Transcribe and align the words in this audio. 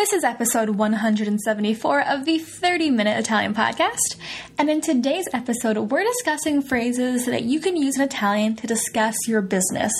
This 0.00 0.14
is 0.14 0.24
episode 0.24 0.70
174 0.70 2.08
of 2.08 2.24
the 2.24 2.38
30 2.38 2.90
Minute 2.90 3.18
Italian 3.18 3.54
Podcast. 3.54 4.16
And 4.56 4.70
in 4.70 4.80
today's 4.80 5.28
episode, 5.34 5.76
we're 5.76 6.04
discussing 6.04 6.62
phrases 6.62 7.26
that 7.26 7.42
you 7.42 7.60
can 7.60 7.76
use 7.76 7.96
in 7.96 8.02
Italian 8.02 8.56
to 8.56 8.66
discuss 8.66 9.14
your 9.28 9.42
business, 9.42 9.92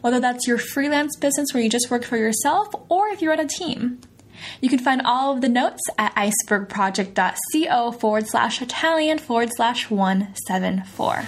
whether 0.00 0.20
that's 0.20 0.46
your 0.46 0.58
freelance 0.58 1.16
business 1.16 1.52
where 1.52 1.60
you 1.60 1.68
just 1.68 1.90
work 1.90 2.04
for 2.04 2.16
yourself 2.16 2.68
or 2.88 3.08
if 3.08 3.20
you're 3.20 3.32
on 3.32 3.40
a 3.40 3.48
team. 3.48 3.98
You 4.60 4.68
can 4.68 4.78
find 4.78 5.02
all 5.02 5.34
of 5.34 5.40
the 5.40 5.48
notes 5.48 5.82
at 5.98 6.14
icebergproject.co 6.14 7.90
forward 7.90 8.28
slash 8.28 8.62
Italian 8.62 9.18
forward 9.18 9.50
slash 9.56 9.90
174. 9.90 11.24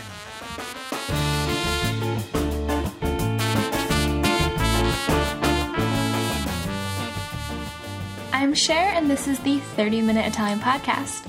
I'm 8.40 8.54
Cher, 8.54 8.90
and 8.94 9.10
this 9.10 9.28
is 9.28 9.38
the 9.40 9.58
30 9.58 10.00
Minute 10.00 10.26
Italian 10.26 10.60
Podcast. 10.60 11.26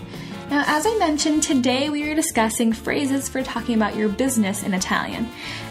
Now, 0.49 0.63
as 0.65 0.85
I 0.87 0.97
mentioned, 0.97 1.43
today 1.43 1.89
we 1.89 2.09
are 2.09 2.15
discussing 2.15 2.71
phrases 2.71 3.27
for 3.27 3.43
talking 3.43 3.75
about 3.75 3.97
your 3.97 4.07
business 4.07 4.63
in 4.63 4.73
Italian. 4.73 5.27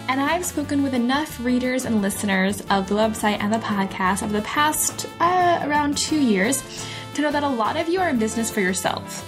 And 0.07 0.21
I've 0.21 0.45
spoken 0.45 0.83
with 0.83 0.93
enough 0.93 1.43
readers 1.43 1.87
and 1.87 2.03
listeners 2.03 2.61
of 2.69 2.91
the 2.91 2.95
website 2.95 3.39
and 3.41 3.51
the 3.51 3.57
podcast 3.57 4.23
over 4.23 4.35
the 4.35 4.43
past 4.43 5.07
uh, 5.19 5.63
around 5.65 5.97
two 5.97 6.21
years 6.21 6.63
to 7.15 7.23
know 7.23 7.33
that 7.33 7.43
a 7.43 7.49
lot 7.49 7.79
of 7.79 7.89
you 7.89 8.01
are 8.01 8.11
in 8.11 8.19
business 8.19 8.51
for 8.51 8.61
yourself. 8.61 9.23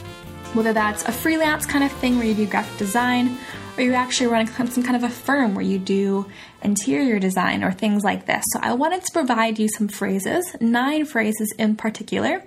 Whether 0.54 0.74
that's 0.74 1.06
a 1.06 1.12
freelance 1.12 1.64
kind 1.64 1.82
of 1.82 1.92
thing 1.92 2.18
where 2.18 2.26
you 2.26 2.34
do 2.34 2.44
graphic 2.46 2.76
design, 2.76 3.38
or 3.76 3.82
you 3.82 3.94
actually 3.94 4.26
run 4.26 4.46
some 4.46 4.82
kind 4.82 4.96
of 4.96 5.02
a 5.02 5.08
firm 5.08 5.54
where 5.54 5.64
you 5.64 5.78
do 5.78 6.26
interior 6.62 7.18
design 7.18 7.64
or 7.64 7.72
things 7.72 8.02
like 8.04 8.26
this. 8.26 8.44
So 8.52 8.60
I 8.62 8.74
wanted 8.74 9.02
to 9.04 9.12
provide 9.12 9.58
you 9.58 9.68
some 9.68 9.88
phrases, 9.88 10.44
nine 10.60 11.04
phrases 11.04 11.52
in 11.58 11.76
particular, 11.76 12.44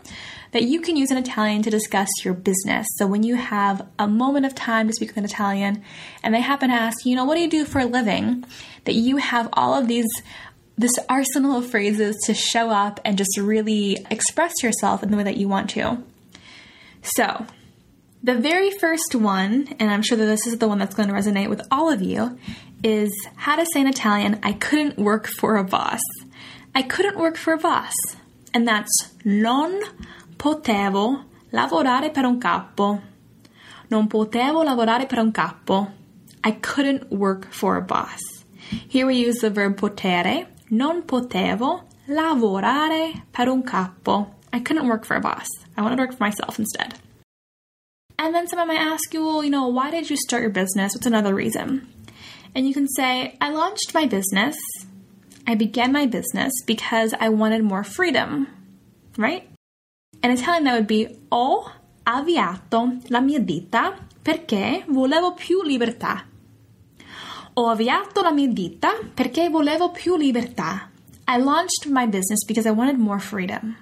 that 0.51 0.63
you 0.63 0.79
can 0.81 0.95
use 0.95 1.11
in 1.11 1.17
Italian 1.17 1.63
to 1.63 1.69
discuss 1.69 2.07
your 2.23 2.33
business. 2.33 2.87
So 2.97 3.07
when 3.07 3.23
you 3.23 3.35
have 3.35 3.85
a 3.97 4.07
moment 4.07 4.45
of 4.45 4.55
time 4.55 4.87
to 4.87 4.93
speak 4.93 5.09
with 5.09 5.17
an 5.17 5.25
Italian 5.25 5.83
and 6.23 6.33
they 6.33 6.41
happen 6.41 6.69
to 6.69 6.75
ask, 6.75 7.05
you 7.05 7.15
know, 7.15 7.25
what 7.25 7.35
do 7.35 7.41
you 7.41 7.49
do 7.49 7.65
for 7.65 7.79
a 7.79 7.85
living? 7.85 8.45
That 8.85 8.95
you 8.95 9.17
have 9.17 9.49
all 9.53 9.73
of 9.73 9.87
these 9.87 10.07
this 10.77 10.93
arsenal 11.07 11.57
of 11.57 11.69
phrases 11.69 12.17
to 12.25 12.33
show 12.33 12.69
up 12.69 12.99
and 13.05 13.17
just 13.17 13.37
really 13.37 14.05
express 14.11 14.51
yourself 14.61 15.03
in 15.03 15.09
the 15.09 15.15
way 15.15 15.23
that 15.23 15.37
you 15.37 15.47
want 15.47 15.69
to. 15.69 16.03
So, 17.01 17.45
the 18.25 18.33
very 18.33 18.71
first 18.71 19.13
one, 19.13 19.67
and 19.79 19.91
I'm 19.91 20.01
sure 20.01 20.17
that 20.17 20.25
this 20.25 20.47
is 20.47 20.57
the 20.57 20.67
one 20.67 20.79
that's 20.79 20.95
going 20.95 21.09
to 21.09 21.13
resonate 21.13 21.47
with 21.47 21.61
all 21.69 21.91
of 21.91 22.01
you, 22.01 22.39
is 22.83 23.13
how 23.35 23.55
to 23.55 23.65
say 23.71 23.81
in 23.81 23.87
Italian, 23.87 24.39
I 24.41 24.53
couldn't 24.53 24.97
work 24.97 25.27
for 25.27 25.57
a 25.57 25.63
boss. 25.63 26.01
I 26.73 26.81
couldn't 26.81 27.19
work 27.19 27.37
for 27.37 27.53
a 27.53 27.59
boss. 27.59 27.93
And 28.51 28.67
that's 28.67 29.13
non 29.23 29.79
potevo 30.39 31.25
lavorare 31.53 32.11
per 32.11 32.25
un 32.25 32.39
capo. 32.39 32.99
Non 33.91 34.07
potevo 34.07 34.63
lavorare 34.63 35.07
per 35.07 35.19
un 35.19 35.31
capo. 35.31 35.91
I 36.43 36.51
couldn't 36.51 37.11
work 37.11 37.51
for 37.51 37.77
a 37.77 37.81
boss. 37.81 38.21
Here 38.87 39.05
we 39.05 39.17
use 39.17 39.37
the 39.37 39.51
verb 39.51 39.77
potere. 39.77 40.47
Non 40.71 41.03
potevo 41.03 41.83
lavorare 42.07 43.21
per 43.31 43.49
un 43.49 43.61
capo. 43.61 44.33
I 44.51 44.61
couldn't 44.61 44.87
work 44.87 45.05
for 45.05 45.15
a 45.15 45.21
boss. 45.21 45.47
I 45.77 45.83
wanted 45.83 45.97
to 45.97 46.01
work 46.01 46.17
for 46.17 46.23
myself 46.23 46.57
instead. 46.57 46.95
And 48.17 48.33
then 48.33 48.47
someone 48.47 48.67
might 48.69 48.79
ask 48.79 49.13
you, 49.13 49.25
well, 49.25 49.43
you 49.43 49.49
know, 49.49 49.67
why 49.67 49.91
did 49.91 50.09
you 50.09 50.17
start 50.17 50.41
your 50.41 50.51
business? 50.51 50.93
What's 50.93 51.05
another 51.05 51.35
reason? 51.35 51.87
And 52.55 52.67
you 52.67 52.73
can 52.73 52.87
say, 52.87 53.35
I 53.41 53.49
launched 53.51 53.93
my 53.93 54.05
business. 54.05 54.55
I 55.45 55.55
began 55.55 55.91
my 55.91 56.05
business 56.05 56.51
because 56.65 57.13
I 57.19 57.29
wanted 57.29 57.63
more 57.63 57.83
freedom, 57.83 58.47
right? 59.17 59.47
And 60.23 60.31
in 60.31 60.39
Italian, 60.39 60.63
that 60.63 60.75
would 60.75 60.87
be 60.87 61.07
Ho 61.31 61.69
avviato 62.03 63.01
la 63.09 63.19
mia 63.19 63.39
ditta 63.39 63.95
perché 64.21 64.85
volevo 64.87 65.33
più 65.33 65.61
libertà. 65.63 66.23
Ho 67.53 67.69
avviato 67.69 68.21
la 68.21 68.31
mia 68.31 68.47
ditta 68.47 68.91
perché 69.13 69.49
volevo 69.49 69.91
più 69.91 70.17
libertà. 70.17 70.89
I 71.27 71.37
launched 71.37 71.87
my 71.87 72.05
business 72.05 72.43
because 72.45 72.65
I 72.65 72.71
wanted 72.71 72.97
more 72.97 73.19
freedom. 73.19 73.75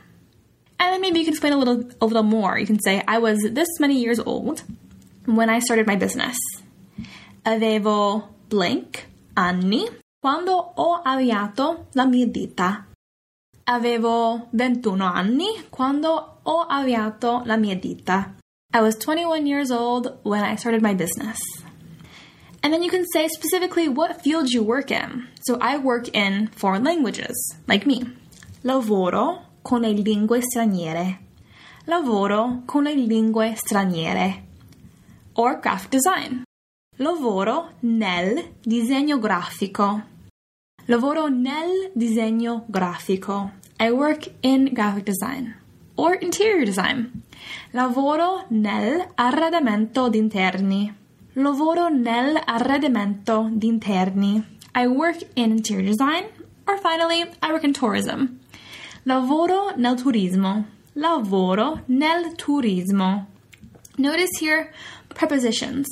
And 0.80 0.94
then 0.94 1.02
maybe 1.02 1.20
you 1.20 1.26
can 1.26 1.34
explain 1.34 1.54
a 1.54 1.58
little 1.58 1.84
a 2.02 2.06
little 2.06 2.24
more. 2.24 2.58
You 2.58 2.66
can 2.66 2.80
say, 2.80 3.04
I 3.08 3.20
was 3.20 3.40
this 3.52 3.70
many 3.80 4.00
years 4.02 4.20
old 4.20 4.64
when 5.26 5.50
I 5.50 5.60
started 5.60 5.88
my 5.88 5.96
business. 5.96 6.38
Avevo 7.46 8.30
blank 8.50 9.08
anni 9.36 9.88
quando 10.22 10.74
ho 10.76 11.02
avviato 11.04 11.86
la 11.96 12.06
mia 12.06 12.28
ditta. 12.28 12.86
Avevo 13.68 14.50
21 14.52 15.02
anni 15.02 15.64
quando 15.70 16.40
ho 16.44 16.66
avviato 16.68 17.46
la 17.46 17.58
mia 17.58 17.76
ditta. 17.76 18.34
I 18.74 18.82
was 18.82 18.96
21 18.96 19.46
years 19.46 19.72
old 19.72 20.18
when 20.24 20.44
I 20.44 20.56
started 20.56 20.82
my 20.82 20.94
business. 20.94 21.38
And 22.64 22.74
then 22.74 22.82
you 22.82 22.90
can 22.90 23.06
say 23.14 23.28
specifically 23.28 23.90
what 23.90 24.22
field 24.22 24.50
you 24.50 24.64
work 24.64 24.90
in. 24.90 25.28
So 25.46 25.58
I 25.60 25.78
work 25.78 26.08
in 26.16 26.48
foreign 26.48 26.84
languages, 26.84 27.36
like 27.68 27.86
me. 27.86 28.06
Lavoro 28.64 29.42
con 29.64 29.82
le 29.82 29.94
lingue 29.94 30.42
straniere. 30.42 31.20
Lavoro 31.86 32.62
con 32.66 32.84
le 32.84 32.94
lingue 32.94 33.56
straniere. 33.56 34.44
Or 35.34 35.60
graphic 35.60 35.90
design. 35.90 36.44
Lavoro 36.98 37.72
nel 37.80 38.56
disegno 38.62 39.18
grafico. 39.18 40.04
Lavoro 40.86 41.28
nel 41.28 41.92
disegno 41.94 42.66
grafico. 42.68 43.52
I 43.80 43.90
work 43.90 44.32
in 44.42 44.70
graphic 44.74 45.06
design. 45.06 45.56
Or 45.96 46.18
interior 46.22 46.66
design. 46.66 47.24
Lavoro 47.72 48.46
nel 48.50 49.08
arredamento 49.16 50.10
d'interni. 50.10 50.94
Lavoro 51.34 51.88
nel 51.88 52.40
arredamento 52.46 53.50
d'interni. 53.52 54.44
I 54.76 54.86
work 54.88 55.26
in 55.36 55.52
interior 55.52 55.86
design. 55.86 56.26
Or 56.68 56.78
finally, 56.78 57.22
I 57.42 57.52
work 57.52 57.64
in 57.64 57.74
tourism. 57.74 58.40
Lavoro 59.06 59.76
nel 59.76 59.96
turismo. 59.98 60.66
Lavoro 60.96 61.82
nel 61.90 62.36
turismo. 62.36 63.26
Notice 63.98 64.30
here 64.40 64.72
prepositions. 65.10 65.88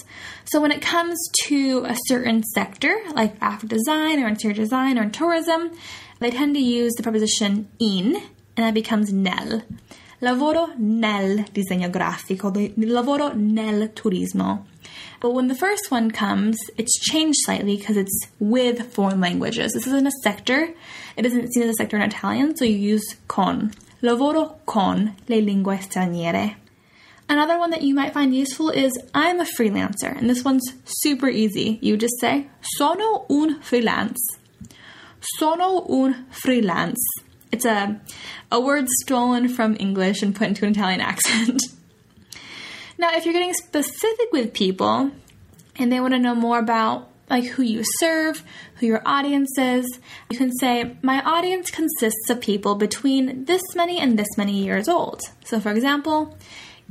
So 0.45 0.61
when 0.61 0.71
it 0.71 0.81
comes 0.81 1.17
to 1.47 1.83
a 1.87 1.97
certain 2.07 2.41
sector, 2.55 2.95
like 3.13 3.37
graphic 3.37 3.69
design 3.69 4.23
or 4.23 4.29
interior 4.29 4.55
design 4.55 4.97
or 4.97 5.03
in 5.03 5.11
tourism, 5.11 5.71
they 6.19 6.31
tend 6.31 6.55
to 6.55 6.61
use 6.61 6.93
the 6.93 7.03
preposition 7.03 7.67
in, 7.79 8.15
and 8.55 8.65
that 8.65 8.73
becomes 8.73 9.11
nel. 9.11 9.63
Lavoro 10.21 10.77
nel 10.77 11.43
disegno 11.51 11.91
grafico, 11.91 12.49
lavoro 12.77 13.35
nel 13.35 13.89
turismo. 13.89 14.65
But 15.21 15.35
when 15.35 15.47
the 15.47 15.55
first 15.55 15.91
one 15.91 16.09
comes, 16.09 16.57
it's 16.77 16.99
changed 16.99 17.37
slightly 17.45 17.77
because 17.77 17.95
it's 17.95 18.27
with 18.39 18.91
foreign 18.91 19.21
languages. 19.21 19.71
This 19.71 19.85
isn't 19.85 20.07
a 20.07 20.11
sector. 20.23 20.73
It 21.15 21.27
isn't 21.27 21.53
seen 21.53 21.61
as 21.61 21.69
a 21.69 21.73
sector 21.75 21.95
in 21.95 22.01
Italian, 22.01 22.57
so 22.57 22.65
you 22.65 22.75
use 22.75 23.15
con. 23.27 23.71
Lavoro 24.01 24.57
con 24.65 25.15
le 25.27 25.35
lingue 25.35 25.77
straniere. 25.77 26.55
Another 27.29 27.59
one 27.59 27.69
that 27.69 27.83
you 27.83 27.93
might 27.93 28.13
find 28.13 28.35
useful 28.35 28.71
is 28.71 28.91
I'm 29.13 29.39
a 29.39 29.45
freelancer, 29.45 30.17
and 30.17 30.27
this 30.27 30.43
one's 30.43 30.67
super 30.85 31.29
easy. 31.29 31.77
You 31.83 31.97
just 31.97 32.19
say 32.19 32.49
sono 32.61 33.25
un 33.29 33.61
freelance. 33.61 34.19
Sono 35.37 35.85
un 35.87 36.25
freelance. 36.31 36.99
It's 37.51 37.63
a, 37.63 38.01
a 38.51 38.59
word 38.59 38.89
stolen 39.03 39.49
from 39.49 39.77
English 39.79 40.23
and 40.23 40.35
put 40.35 40.47
into 40.47 40.65
an 40.65 40.71
Italian 40.71 40.99
accent. 41.11 41.61
Now, 43.01 43.15
if 43.15 43.25
you're 43.25 43.33
getting 43.33 43.55
specific 43.55 44.31
with 44.31 44.53
people 44.53 45.09
and 45.75 45.91
they 45.91 45.99
want 45.99 46.13
to 46.13 46.19
know 46.19 46.35
more 46.35 46.59
about 46.59 47.09
like 47.31 47.45
who 47.45 47.63
you 47.63 47.81
serve, 47.97 48.43
who 48.75 48.85
your 48.85 49.01
audience 49.07 49.57
is, 49.57 49.87
you 50.29 50.37
can 50.37 50.51
say, 50.59 50.97
My 51.01 51.19
audience 51.23 51.71
consists 51.71 52.29
of 52.29 52.39
people 52.41 52.75
between 52.75 53.45
this 53.45 53.63
many 53.73 53.99
and 53.99 54.19
this 54.19 54.37
many 54.37 54.63
years 54.63 54.87
old. 54.87 55.21
So, 55.43 55.59
for 55.59 55.71
example, 55.71 56.37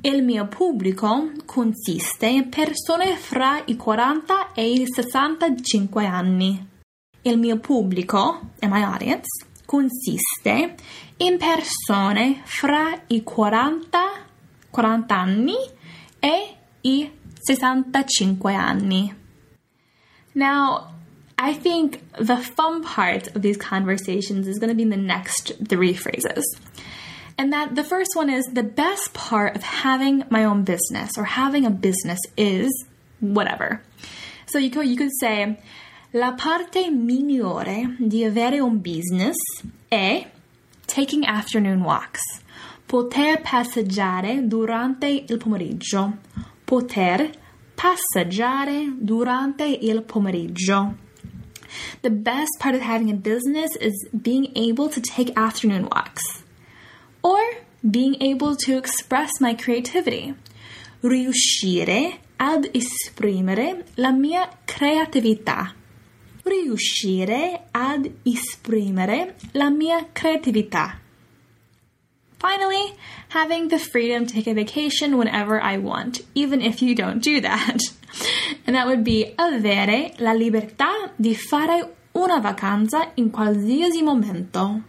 Il 0.03 0.23
mio 0.23 0.47
pubblico 0.47 1.31
consiste 1.47 2.27
in 2.27 2.49
persone 2.49 3.17
fra 3.17 3.63
i 3.67 3.77
40 3.77 4.53
e 4.55 4.73
i 4.73 4.87
65 4.87 6.07
anni. 6.07 6.67
Il 7.23 7.39
mio 7.39 7.59
pubblico, 7.59 8.51
and 8.61 8.73
my 8.73 8.83
audience, 8.83 9.45
consiste 9.65 10.75
in 11.19 11.39
persone 11.39 12.41
fra 12.45 12.99
i 13.09 13.23
40, 13.23 13.99
40 14.71 15.15
anni 15.15 15.79
e 16.23 16.57
i 16.83 17.11
65 17.47 18.55
anni. 18.55 19.13
Now, 20.35 20.95
I 21.39 21.55
think 21.55 22.03
the 22.19 22.37
fun 22.37 22.83
part 22.83 23.29
of 23.35 23.43
these 23.43 23.57
conversations 23.57 24.47
is 24.47 24.59
going 24.59 24.69
to 24.69 24.75
be 24.75 24.83
in 24.83 24.91
the 24.91 24.97
next 24.97 25.53
three 25.69 25.95
phrases. 25.95 26.45
And 27.39 27.53
that 27.55 27.75
the 27.75 27.85
first 27.85 28.11
one 28.15 28.29
is 28.29 28.45
the 28.53 28.63
best 28.63 29.15
part 29.15 29.57
of 29.57 29.63
having 29.63 30.25
my 30.29 30.45
own 30.45 30.65
business 30.65 31.13
or 31.17 31.25
having 31.25 31.65
a 31.65 31.71
business 31.71 32.19
is 32.37 32.71
whatever. 33.21 33.83
So 34.47 34.59
you 34.59 34.71
could, 34.71 34.87
you 34.87 34.97
could 34.97 35.13
say, 35.19 35.59
La 36.13 36.33
parte 36.33 36.91
migliore 36.91 37.97
di 37.99 38.25
avere 38.25 38.61
un 38.61 38.81
business 38.81 39.37
è 39.89 40.27
taking 40.87 41.25
afternoon 41.25 41.83
walks. 41.83 42.21
Poter 42.91 43.41
passeggiare 43.41 44.49
durante 44.49 45.07
il 45.07 45.37
pomeriggio. 45.39 46.17
Poter 46.65 47.31
passeggiare 47.73 48.95
durante 48.99 49.65
il 49.65 50.03
pomeriggio. 50.03 50.97
The 52.01 52.11
best 52.11 52.59
part 52.59 52.75
of 52.75 52.81
having 52.81 53.09
a 53.09 53.15
business 53.15 53.77
is 53.77 54.09
being 54.11 54.51
able 54.57 54.89
to 54.89 55.01
take 55.01 55.33
afternoon 55.37 55.87
walks 55.89 56.43
or 57.21 57.39
being 57.81 58.17
able 58.21 58.57
to 58.57 58.77
express 58.77 59.39
my 59.39 59.55
creativity. 59.55 60.35
Riuscire 61.03 62.19
ad 62.39 62.71
esprimere 62.73 63.85
la 63.99 64.11
mia 64.11 64.49
creatività. 64.65 65.73
Riuscire 66.43 67.69
ad 67.71 68.11
esprimere 68.25 69.37
la 69.53 69.71
mia 69.71 70.09
creatività. 70.11 70.99
Finally, 72.41 72.95
having 73.29 73.69
the 73.69 73.79
freedom 73.79 74.25
to 74.25 74.33
take 74.33 74.47
a 74.47 74.55
vacation 74.55 75.19
whenever 75.19 75.61
I 75.61 75.77
want, 75.77 76.23
even 76.35 76.63
if 76.63 76.81
you 76.81 76.95
don't 76.95 77.23
do 77.23 77.43
that. 77.43 77.79
And 78.67 78.75
that 78.75 78.87
would 78.87 79.05
be 79.05 79.35
avere 79.37 80.19
la 80.19 80.33
libertà 80.33 81.13
di 81.17 81.35
fare 81.35 81.97
una 82.13 82.41
vacanza 82.41 83.13
in 83.17 83.31
qualsiasi 83.31 84.03
momento. 84.03 84.83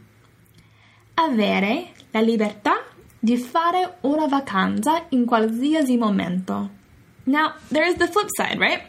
Avere 1.15 1.89
la 2.11 2.21
libertà 2.21 2.85
di 3.19 3.35
fare 3.35 3.97
una 4.03 4.27
vacanza 4.27 5.05
in 5.09 5.25
qualsiasi 5.25 5.97
momento. 5.97 6.69
Now, 7.25 7.55
there's 7.69 7.95
the 7.95 8.07
flip 8.07 8.29
side, 8.37 8.59
right? 8.59 8.81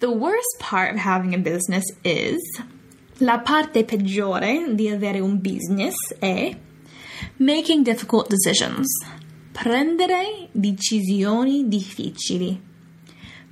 The 0.00 0.10
worst 0.10 0.58
part 0.60 0.92
of 0.92 1.00
having 1.00 1.34
a 1.34 1.38
business 1.38 1.84
is 2.04 2.38
la 3.18 3.38
parte 3.38 3.84
peggiore 3.84 4.74
di 4.74 4.90
avere 4.90 5.20
un 5.20 5.40
business 5.40 5.94
è 6.18 6.54
making 7.38 7.84
difficult 7.84 8.28
decisions. 8.28 8.86
Prendere 9.52 10.48
decisioni 10.52 11.68
difficili. 11.68 12.60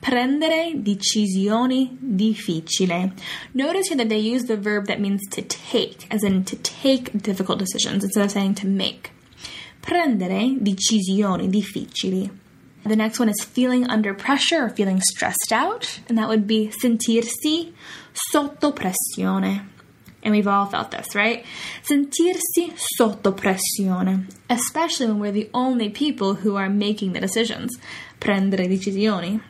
Prendere 0.00 0.72
decisioni 0.82 1.96
difficili. 2.00 3.12
Notice 3.54 3.88
here 3.88 3.96
that 3.96 4.08
they 4.08 4.18
use 4.18 4.44
the 4.44 4.56
verb 4.56 4.86
that 4.86 5.00
means 5.00 5.20
to 5.30 5.42
take, 5.42 6.06
as 6.10 6.24
in 6.24 6.44
to 6.44 6.56
take 6.56 7.22
difficult 7.22 7.58
decisions 7.58 8.02
instead 8.04 8.24
of 8.24 8.30
saying 8.30 8.54
to 8.54 8.66
make. 8.66 9.12
Prendere 9.80 10.58
decisioni 10.60 11.48
difficili. 11.48 12.30
The 12.84 12.96
next 12.96 13.20
one 13.20 13.28
is 13.28 13.44
feeling 13.44 13.86
under 13.88 14.12
pressure 14.12 14.64
or 14.64 14.68
feeling 14.68 15.00
stressed 15.00 15.52
out, 15.52 16.00
and 16.08 16.18
that 16.18 16.28
would 16.28 16.48
be 16.48 16.72
sentirsi 16.82 17.72
sotto 18.12 18.72
pressione. 18.72 19.68
And 20.22 20.32
we've 20.32 20.46
all 20.46 20.66
felt 20.66 20.92
this, 20.92 21.14
right? 21.14 21.44
Sentirsi 21.82 22.72
sotto 22.76 23.32
pressione, 23.32 24.28
especially 24.48 25.06
when 25.06 25.18
we're 25.18 25.32
the 25.32 25.50
only 25.52 25.88
people 25.90 26.34
who 26.34 26.56
are 26.56 26.68
making 26.68 27.12
the 27.12 27.20
decisions. 27.20 27.76
Prendere 28.20 28.68
decisioni. 28.68 29.40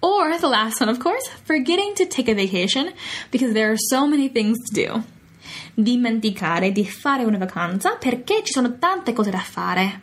Or 0.00 0.38
the 0.38 0.48
last 0.48 0.80
one, 0.80 0.88
of 0.88 0.98
course, 0.98 1.28
forgetting 1.44 1.94
to 1.96 2.06
take 2.06 2.28
a 2.28 2.34
vacation 2.34 2.92
because 3.30 3.52
there 3.52 3.70
are 3.70 3.76
so 3.76 4.06
many 4.06 4.28
things 4.28 4.56
to 4.68 4.74
do. 4.74 5.02
Dimenticare 5.74 6.72
di 6.72 6.84
fare 6.84 7.24
una 7.24 7.38
vacanza 7.38 7.96
perché 7.96 8.42
ci 8.44 8.52
sono 8.52 8.78
tante 8.78 9.12
cose 9.12 9.30
da 9.30 9.38
fare. 9.38 10.02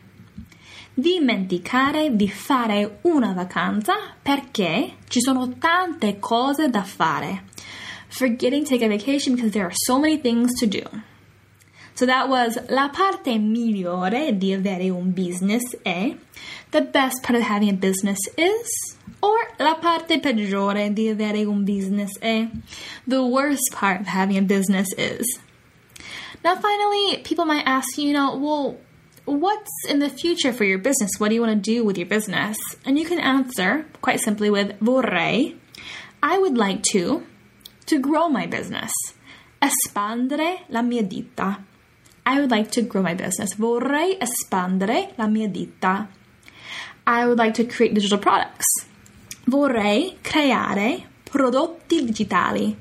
Dimenticare 0.93 2.15
di 2.15 2.29
fare 2.29 2.99
una 3.03 3.33
vacanza 3.33 3.95
perché 4.21 4.97
ci 5.07 5.19
sono 5.19 5.57
tante 5.57 6.19
cose 6.19 6.69
da 6.69 6.83
fare. 6.83 7.45
Forgetting 8.13 8.63
to 8.63 8.69
take 8.69 8.83
a 8.83 8.87
vacation 8.87 9.35
because 9.35 9.51
there 9.51 9.65
are 9.65 9.73
so 9.85 9.99
many 9.99 10.17
things 10.17 10.53
to 10.59 10.67
do. 10.67 10.83
So 11.95 12.05
that 12.05 12.29
was 12.29 12.57
la 12.69 12.89
parte 12.89 13.37
migliore 13.37 14.37
di 14.37 14.53
avere 14.53 14.89
un 14.89 15.11
business 15.11 15.75
è 15.83 16.17
the 16.71 16.81
best 16.81 17.21
part 17.23 17.37
of 17.37 17.43
having 17.43 17.69
a 17.69 17.73
business 17.73 18.17
is 18.35 18.97
or 19.21 19.37
la 19.59 19.75
parte 19.75 20.19
peggiore 20.19 20.93
di 20.93 21.09
avere 21.09 21.45
un 21.45 21.63
business 21.63 22.17
è 22.19 22.49
the 23.07 23.23
worst 23.23 23.71
part 23.73 24.01
of 24.01 24.07
having 24.07 24.37
a 24.37 24.41
business 24.41 24.87
is. 24.97 25.39
Now 26.43 26.55
finally, 26.55 27.17
people 27.23 27.45
might 27.45 27.65
ask 27.65 27.97
you, 27.97 28.07
you 28.07 28.13
know, 28.13 28.35
well, 28.35 28.77
what's 29.25 29.71
in 29.87 29.99
the 29.99 30.09
future 30.09 30.51
for 30.51 30.65
your 30.65 30.79
business? 30.79 31.11
What 31.19 31.29
do 31.29 31.35
you 31.35 31.41
want 31.41 31.63
to 31.63 31.71
do 31.75 31.83
with 31.85 31.97
your 31.97 32.07
business? 32.07 32.57
And 32.85 32.99
you 32.99 33.05
can 33.05 33.19
answer 33.19 33.85
quite 34.01 34.19
simply 34.19 34.49
with 34.49 34.77
vorrei. 34.79 35.55
I 36.21 36.37
would 36.37 36.57
like 36.57 36.83
to 36.91 37.23
to 37.93 37.99
grow 37.99 38.27
my 38.27 38.47
business. 38.47 38.91
Espandere 39.59 40.65
la 40.69 40.81
mia 40.81 41.03
ditta. 41.03 41.63
I 42.25 42.39
would 42.39 42.49
like 42.49 42.71
to 42.71 42.81
grow 42.81 43.03
my 43.03 43.13
business. 43.13 43.55
Vorrei 43.55 44.17
espandere 44.19 45.13
la 45.15 45.27
mia 45.27 45.47
ditta. 45.47 46.07
I 47.05 47.27
would 47.27 47.37
like 47.37 47.53
to 47.53 47.65
create 47.65 47.93
digital 47.93 48.17
products. 48.17 48.65
Vorrei 49.45 50.17
creare 50.21 51.03
prodotti 51.23 52.03
digitali. 52.03 52.75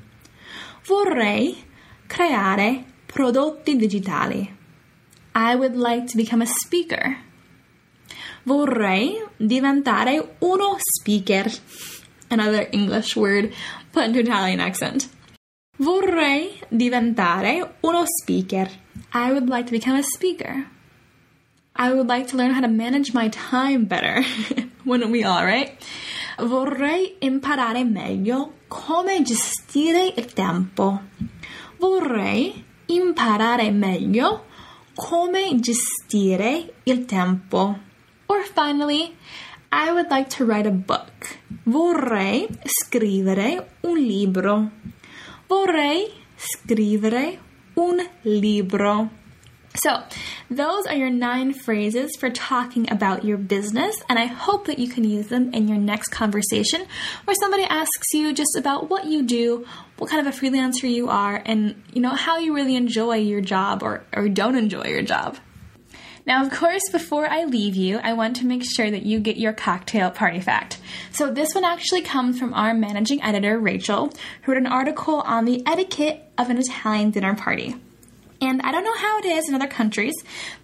Vorrei 0.85 1.63
creare 2.07 2.83
prodotti 3.05 3.75
digitali. 3.75 4.49
I 5.35 5.55
would 5.55 5.75
like 5.75 6.07
to 6.07 6.17
become 6.17 6.41
a 6.41 6.47
speaker. 6.47 7.17
Vorrei 8.45 9.23
diventare 9.37 10.35
uno 10.39 10.77
speaker. 10.79 11.51
Another 12.29 12.67
English 12.71 13.15
word 13.15 13.53
put 13.95 14.05
into 14.05 14.19
Italian 14.19 14.59
accent. 14.59 15.07
Vorrei 15.77 16.59
diventare 16.69 17.75
uno 17.81 18.05
speaker. 18.05 18.67
I 19.13 19.31
would 19.31 19.47
like 19.47 19.65
to 19.67 19.71
become 19.71 19.95
a 19.95 20.03
speaker. 20.03 20.65
I 21.75 21.93
would 21.93 22.07
like 22.07 22.27
to 22.27 22.37
learn 22.37 22.51
how 22.51 22.61
to 22.61 22.67
manage 22.67 23.13
my 23.13 23.29
time 23.29 23.85
better. 23.85 24.23
Wouldn't 24.85 25.11
we 25.11 25.23
all, 25.23 25.43
right? 25.43 25.71
Vorrei 26.37 27.15
imparare 27.19 27.83
meglio 27.83 28.53
come 28.67 29.23
gestire 29.23 30.13
il 30.15 30.33
tempo. 30.33 31.01
Vorrei 31.77 32.63
imparare 32.87 33.71
meglio 33.71 34.45
come 34.95 35.59
gestire 35.59 36.73
il 36.83 37.05
tempo. 37.05 37.79
Or 38.27 38.43
finally, 38.43 39.15
I 39.75 39.91
would 39.91 40.11
like 40.11 40.29
to 40.37 40.45
write 40.45 40.67
a 40.67 40.71
book. 40.71 41.39
Vorrei 41.65 42.47
scrivere 42.63 43.69
un 43.83 44.07
libro. 44.07 44.69
Vorrei 45.49 46.13
scrivere 46.37 47.39
un 47.75 48.07
libro. 48.23 49.09
So, 49.73 50.03
those 50.51 50.85
are 50.85 50.93
your 50.93 51.09
nine 51.09 51.53
phrases 51.53 52.11
for 52.19 52.29
talking 52.29 52.87
about 52.91 53.25
your 53.25 53.37
business, 53.37 53.95
and 54.07 54.19
I 54.19 54.25
hope 54.25 54.67
that 54.67 54.77
you 54.77 54.87
can 54.87 55.03
use 55.03 55.29
them 55.29 55.51
in 55.55 55.67
your 55.67 55.79
next 55.79 56.09
conversation 56.09 56.85
where 57.23 57.33
somebody 57.33 57.63
asks 57.63 58.13
you 58.13 58.31
just 58.31 58.55
about 58.55 58.91
what 58.91 59.05
you 59.05 59.23
do, 59.23 59.65
what 59.97 60.11
kind 60.11 60.27
of 60.27 60.31
a 60.31 60.37
freelancer 60.37 60.87
you 60.87 61.09
are, 61.09 61.41
and 61.43 61.81
you 61.91 61.99
know 61.99 62.13
how 62.13 62.37
you 62.37 62.53
really 62.53 62.75
enjoy 62.75 63.15
your 63.15 63.41
job 63.41 63.81
or, 63.81 64.03
or 64.15 64.29
don't 64.29 64.55
enjoy 64.55 64.83
your 64.83 65.01
job. 65.01 65.39
Now, 66.25 66.45
of 66.45 66.51
course, 66.51 66.83
before 66.89 67.27
I 67.27 67.43
leave 67.43 67.75
you, 67.75 67.99
I 68.01 68.13
want 68.13 68.37
to 68.37 68.45
make 68.45 68.63
sure 68.63 68.89
that 68.89 69.03
you 69.03 69.19
get 69.19 69.35
your 69.35 69.51
cocktail 69.51 70.09
party 70.09 70.39
fact. 70.39 70.79
So, 71.11 71.29
this 71.29 71.53
one 71.53 71.65
actually 71.65 72.01
comes 72.01 72.39
from 72.39 72.53
our 72.53 72.73
managing 72.73 73.21
editor, 73.21 73.59
Rachel, 73.59 74.13
who 74.43 74.51
wrote 74.53 74.61
an 74.61 74.67
article 74.67 75.15
on 75.21 75.43
the 75.43 75.61
etiquette 75.65 76.31
of 76.37 76.49
an 76.49 76.57
Italian 76.57 77.11
dinner 77.11 77.35
party. 77.35 77.75
And 78.39 78.61
I 78.61 78.71
don't 78.71 78.83
know 78.83 78.95
how 78.95 79.19
it 79.19 79.25
is 79.25 79.47
in 79.47 79.55
other 79.55 79.67
countries, 79.67 80.15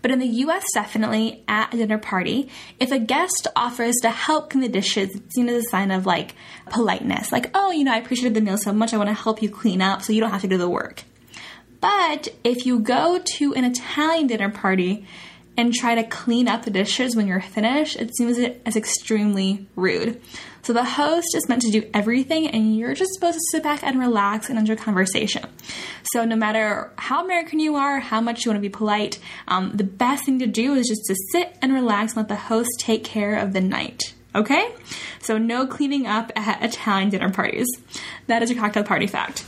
but 0.02 0.12
in 0.12 0.20
the 0.20 0.28
US, 0.28 0.66
definitely 0.74 1.44
at 1.48 1.74
a 1.74 1.78
dinner 1.78 1.98
party, 1.98 2.50
if 2.80 2.92
a 2.92 3.00
guest 3.00 3.48
offers 3.56 3.96
to 4.02 4.10
help 4.10 4.50
clean 4.50 4.64
the 4.64 4.70
dishes, 4.70 5.16
it's 5.16 5.36
seen 5.36 5.48
as 5.48 5.66
a 5.66 5.70
sign 5.70 5.92
of 5.92 6.06
like 6.06 6.36
politeness. 6.70 7.32
Like, 7.32 7.52
oh, 7.54 7.72
you 7.72 7.86
know, 7.86 7.94
I 7.94 7.98
appreciated 7.98 8.34
the 8.34 8.42
meal 8.42 8.58
so 8.58 8.74
much, 8.74 8.94
I 8.94 8.98
want 8.98 9.10
to 9.10 9.14
help 9.14 9.42
you 9.42 9.50
clean 9.50 9.82
up 9.82 10.02
so 10.02 10.12
you 10.12 10.20
don't 10.20 10.32
have 10.32 10.42
to 10.42 10.48
do 10.48 10.58
the 10.58 10.70
work. 10.70 11.04
But 11.80 12.28
if 12.44 12.66
you 12.66 12.80
go 12.80 13.22
to 13.38 13.54
an 13.54 13.64
Italian 13.64 14.28
dinner 14.28 14.50
party 14.50 15.06
and 15.60 15.74
try 15.74 15.94
to 15.94 16.04
clean 16.04 16.48
up 16.48 16.64
the 16.64 16.72
dishes 16.72 17.18
when 17.18 17.28
you're 17.28 17.42
finished, 17.42 17.98
it 17.98 18.16
seems 18.16 18.40
as 18.66 18.78
extremely 18.78 19.68
rude. 19.76 20.22
So 20.62 20.72
the 20.72 20.86
host 20.86 21.36
is 21.36 21.50
meant 21.50 21.64
to 21.64 21.70
do 21.70 21.90
everything, 21.94 22.48
and 22.48 22.78
you're 22.78 22.94
just 22.94 23.12
supposed 23.14 23.36
to 23.36 23.44
sit 23.52 23.62
back 23.62 23.84
and 23.84 24.00
relax 24.00 24.50
and 24.50 24.58
enjoy 24.58 24.78
conversation. 24.78 25.44
So 26.14 26.24
no 26.24 26.38
matter 26.38 26.94
how 26.96 27.26
American 27.26 27.60
you 27.60 27.76
are, 27.76 28.00
how 28.00 28.22
much 28.22 28.46
you 28.46 28.52
want 28.52 28.64
to 28.64 28.70
be 28.70 28.70
polite, 28.70 29.20
um, 29.50 29.76
the 29.76 29.84
best 29.84 30.24
thing 30.24 30.40
to 30.40 30.48
do 30.48 30.76
is 30.76 30.88
just 30.88 31.02
to 31.08 31.16
sit 31.34 31.58
and 31.62 31.74
relax 31.74 32.14
and 32.14 32.20
let 32.20 32.30
the 32.30 32.38
host 32.38 32.70
take 32.80 33.04
care 33.04 33.36
of 33.36 33.52
the 33.52 33.60
night. 33.60 34.14
Okay? 34.34 34.74
So 35.20 35.38
no 35.38 35.68
cleaning 35.68 36.08
up 36.08 36.32
at 36.38 36.64
Italian 36.64 37.10
dinner 37.10 37.32
parties. 37.32 37.68
That 38.28 38.44
is 38.44 38.50
your 38.50 38.62
cocktail 38.62 38.86
party 38.86 39.08
fact. 39.08 39.44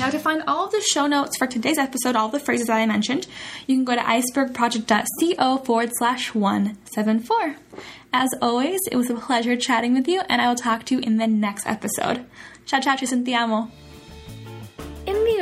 Now, 0.00 0.08
to 0.08 0.18
find 0.18 0.42
all 0.46 0.64
of 0.64 0.72
the 0.72 0.80
show 0.80 1.06
notes 1.06 1.36
for 1.36 1.46
today's 1.46 1.76
episode, 1.76 2.16
all 2.16 2.30
the 2.30 2.40
phrases 2.40 2.68
that 2.68 2.78
I 2.78 2.86
mentioned, 2.86 3.26
you 3.66 3.76
can 3.76 3.84
go 3.84 3.94
to 3.94 4.00
icebergproject.co 4.00 5.58
forward 5.58 5.90
slash 5.92 6.34
174. 6.34 7.56
As 8.10 8.30
always, 8.40 8.80
it 8.90 8.96
was 8.96 9.10
a 9.10 9.14
pleasure 9.14 9.56
chatting 9.56 9.92
with 9.92 10.08
you, 10.08 10.22
and 10.30 10.40
I 10.40 10.48
will 10.48 10.54
talk 10.54 10.86
to 10.86 10.94
you 10.94 11.02
in 11.02 11.18
the 11.18 11.26
next 11.26 11.66
episode. 11.66 12.24
Ciao, 12.64 12.80
ciao, 12.80 12.96
ci. 12.96 13.14
In 13.14 13.24
the 13.26 13.68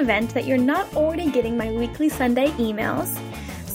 event 0.01 0.35
that 0.35 0.45
you're 0.45 0.59
not 0.59 0.93
already 0.97 1.31
getting 1.31 1.57
my 1.57 1.71
weekly 1.71 2.09
Sunday 2.09 2.49
emails, 2.59 3.17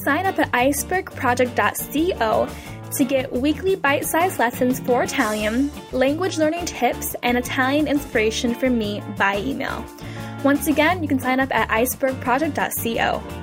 sign 0.04 0.26
up 0.26 0.38
at 0.38 0.52
icebergproject.co 0.52 2.50
to 2.98 3.06
get 3.06 3.32
weekly 3.32 3.78
bite 3.78 4.06
sized 4.06 4.38
lessons 4.38 4.82
for 4.82 5.04
Italian, 5.04 5.72
language 5.94 6.38
learning 6.38 6.66
tips, 6.66 7.16
and 7.24 7.38
Italian 7.38 7.88
inspiration 7.88 8.54
from 8.54 8.78
me 8.78 9.02
by 9.18 9.38
email. 9.38 9.86
Once 10.44 10.68
again, 10.68 11.02
you 11.02 11.08
can 11.08 11.20
sign 11.20 11.40
up 11.40 11.54
at 11.56 11.70
icebergproject.co. 11.70 13.43